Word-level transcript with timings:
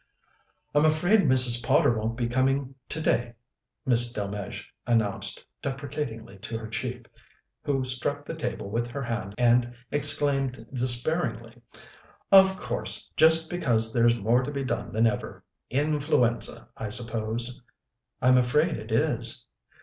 "I'm 0.73 0.83
afraid 0.83 1.19
Mrs. 1.29 1.63
Potter 1.63 1.95
won't 1.95 2.17
be 2.17 2.27
coming 2.27 2.73
today," 2.89 3.35
Miss 3.85 4.11
Delmege 4.11 4.65
announced 4.87 5.45
deprecatingly 5.61 6.39
to 6.39 6.57
her 6.57 6.67
chief, 6.67 7.03
who 7.61 7.83
struck 7.83 8.25
the 8.25 8.33
table 8.33 8.71
with 8.71 8.87
her 8.87 9.03
hand 9.03 9.35
and 9.37 9.75
exclaimed 9.91 10.65
despairingly: 10.73 11.61
"Of 12.31 12.57
course! 12.57 13.11
just 13.15 13.47
because 13.47 13.93
there's 13.93 14.15
more 14.15 14.41
to 14.41 14.49
be 14.49 14.63
done 14.63 14.91
than 14.91 15.05
ever! 15.05 15.43
Influenza, 15.69 16.69
I 16.75 16.89
suppose?" 16.89 17.61
"I'm 18.23 18.39
afraid 18.39 18.77
it 18.77 18.91
is." 18.91 19.45